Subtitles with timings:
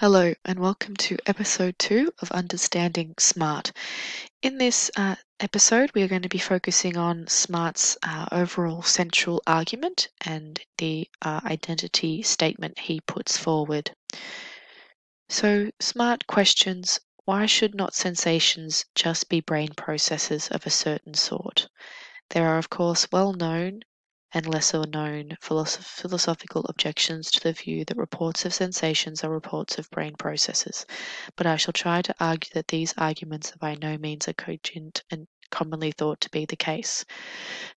[0.00, 3.70] Hello, and welcome to episode two of Understanding SMART.
[4.40, 9.42] In this uh, episode, we are going to be focusing on SMART's uh, overall central
[9.46, 13.90] argument and the uh, identity statement he puts forward.
[15.28, 21.68] So, SMART questions why should not sensations just be brain processes of a certain sort?
[22.30, 23.82] There are, of course, well known
[24.32, 29.78] and lesser known philosoph- philosophical objections to the view that reports of sensations are reports
[29.78, 30.86] of brain processes,
[31.36, 35.02] but I shall try to argue that these arguments are by no means are cogent
[35.10, 37.04] and commonly thought to be the case.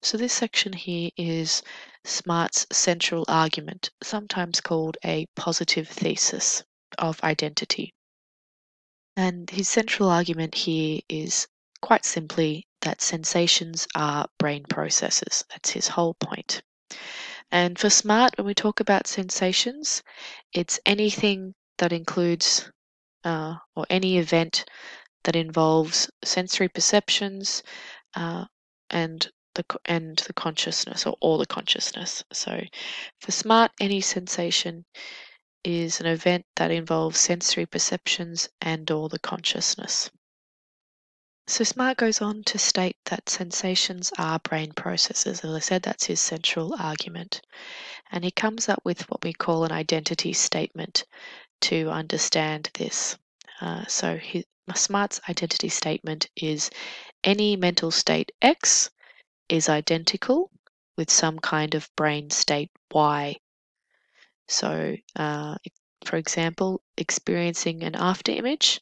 [0.02, 1.64] So, this section here is
[2.06, 6.64] Smart's central argument, sometimes called a positive thesis
[6.98, 7.94] of identity.
[9.16, 11.48] And his central argument here is
[11.82, 15.44] quite simply that sensations are brain processes.
[15.50, 16.62] That's his whole point.
[17.52, 20.04] And for SMART, when we talk about sensations,
[20.54, 22.72] it's anything that includes
[23.24, 24.66] uh, or any event
[25.24, 27.64] that involves sensory perceptions
[28.16, 28.46] uh,
[28.90, 32.24] and the and the consciousness or all the consciousness.
[32.34, 32.60] So
[33.22, 34.86] for SMART, any sensation
[35.64, 40.10] is an event that involves sensory perceptions and all the consciousness.
[41.46, 45.44] So Smart goes on to state that sensations are brain processes.
[45.44, 47.42] As I said, that's his central argument.
[48.12, 51.04] And he comes up with what we call an identity statement
[51.62, 53.18] to understand this.
[53.60, 56.70] Uh, so his, Smart's identity statement is
[57.26, 58.90] any mental state X
[59.50, 60.50] is identical
[60.98, 63.36] with some kind of brain state Y.
[64.48, 65.58] So, uh,
[66.06, 68.80] for example, experiencing an after image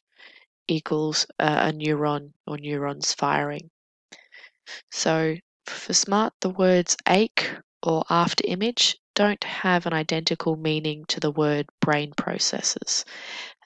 [0.72, 3.70] equals a, a neuron or neurons firing.
[4.90, 7.50] So for SMART, the words ache
[7.82, 13.04] or after image don't have an identical meaning to the word brain processes.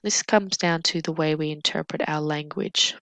[0.03, 2.95] This comes down to the way we interpret our language.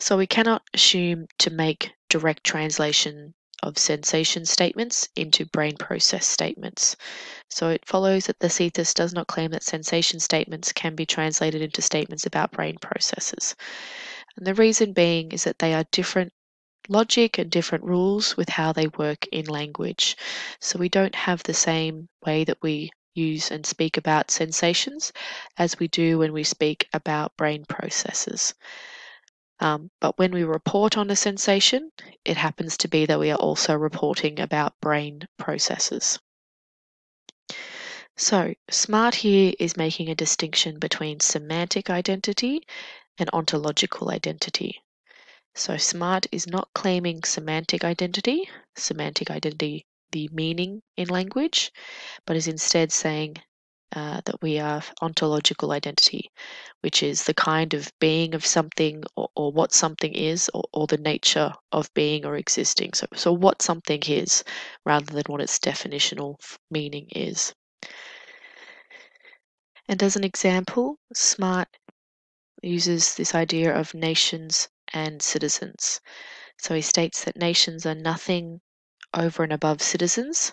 [0.00, 3.34] So we cannot assume to make direct translation
[3.64, 6.96] of sensation statements into brain process statements.
[7.50, 11.62] So it follows that the thesis does not claim that sensation statements can be translated
[11.62, 13.56] into statements about brain processes.
[14.36, 16.32] And the reason being is that they are different
[16.88, 20.16] logic and different rules with how they work in language.
[20.60, 25.12] So we don't have the same way that we use and speak about sensations
[25.56, 28.54] as we do when we speak about brain processes.
[29.60, 31.92] Um, but when we report on a sensation,
[32.24, 36.18] it happens to be that we are also reporting about brain processes.
[38.16, 42.66] So, SMART here is making a distinction between semantic identity
[43.18, 44.82] and ontological identity.
[45.54, 51.72] So, SMART is not claiming semantic identity, semantic identity, the meaning in language,
[52.24, 53.36] but is instead saying
[53.94, 56.30] uh, that we have ontological identity,
[56.80, 60.86] which is the kind of being of something or, or what something is or, or,
[60.86, 62.92] the nature of being or existing.
[62.92, 64.42] So, so what something is
[64.84, 66.36] rather than what its definitional
[66.70, 67.54] meaning is.
[69.88, 71.68] And as an example, SMART
[72.62, 76.00] uses this idea of nations and citizens.
[76.58, 78.60] So he states that nations are nothing
[79.12, 80.52] over and above citizens,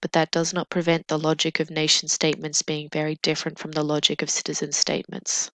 [0.00, 3.82] but that does not prevent the logic of nation statements being very different from the
[3.82, 5.50] logic of citizen statements.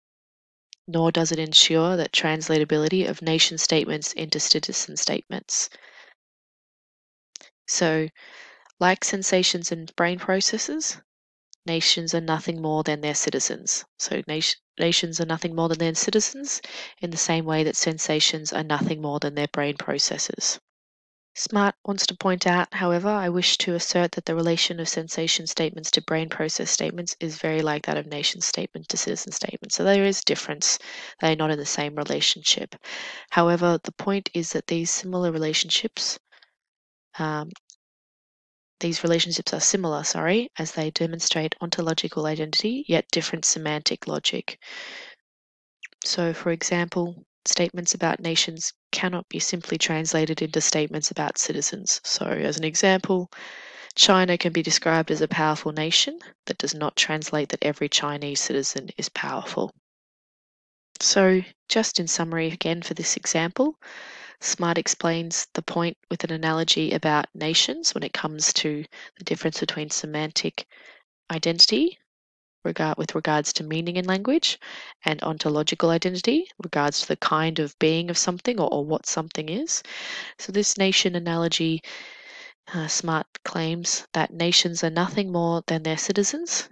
[0.88, 5.70] Nor does it ensure that translatability of nation statements into citizen statements.
[7.68, 8.10] So,
[8.80, 10.98] like sensations and brain processes,
[11.66, 13.86] nations are nothing more than their citizens.
[13.98, 16.62] So, nation, nations are nothing more than their citizens
[17.02, 20.60] in the same way that sensations are nothing more than their brain processes.
[21.38, 25.46] Smart wants to point out, however, I wish to assert that the relation of sensation
[25.48, 29.74] statements to brain process statements is very like that of nation statement to citizen statement.
[29.74, 30.80] So there is difference.
[31.20, 32.74] They're not in the same relationship.
[33.32, 36.18] However, the point is that these similar relationships,
[37.20, 37.52] um,
[38.80, 44.58] these relationships are similar, sorry, as they demonstrate ontological identity, yet different semantic logic.
[46.06, 52.00] So, for example, statements about nations cannot be simply translated into statements about citizens.
[52.06, 53.30] So, as an example,
[53.94, 56.18] China can be described as a powerful nation.
[56.46, 59.70] That does not translate that every Chinese citizen is powerful.
[61.02, 63.76] So, just in summary again for this example,
[64.40, 68.86] Smart explains the point with an analogy about nations when it comes to
[69.18, 70.68] the difference between semantic
[71.30, 72.00] identity
[72.66, 74.60] regard with regards to meaning in language
[75.06, 79.50] and ontological identity regards to the kind of being of something or, or what something
[79.50, 79.84] is
[80.38, 81.82] so this nation analogy
[82.74, 86.68] uh, smart claims that nations are nothing more than their citizens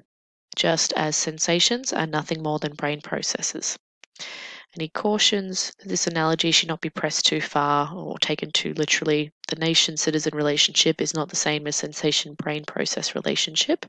[0.56, 3.78] just as sensations are nothing more than brain processes.
[4.74, 9.31] And he cautions this analogy should not be pressed too far or taken too literally.
[9.53, 13.85] The nation citizen relationship is not the same as sensation brain process relationship.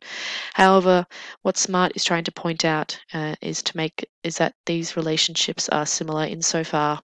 [0.53, 1.07] However,
[1.41, 5.71] what Smart is trying to point out uh, is to make is that these relationships
[5.71, 7.01] are similar insofar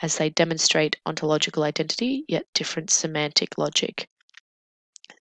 [0.00, 4.08] as they demonstrate ontological identity yet different semantic logic.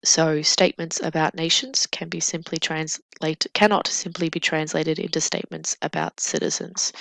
[0.05, 6.19] So statements about nations can be simply translate cannot simply be translated into statements about
[6.19, 6.93] citizens.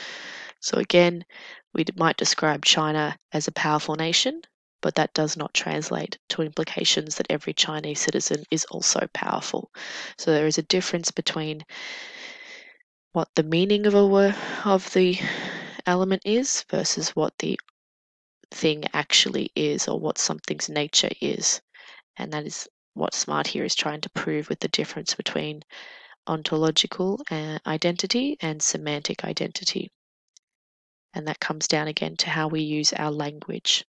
[0.60, 1.26] So again,
[1.74, 4.44] we might describe China as a powerful nation,
[4.82, 9.72] but that does not translate to implications that every Chinese citizen is also powerful.
[10.18, 11.66] So there is a difference between
[13.14, 14.36] what the meaning of a
[14.66, 15.20] of the
[15.86, 17.60] element is versus what the
[18.52, 21.62] thing actually is or what something's nature is.
[22.18, 25.64] And that is what SMART here is trying to prove with the difference between
[26.28, 29.92] ontological uh, identity and semantic identity.
[31.14, 33.86] And that comes down again to how we use our language.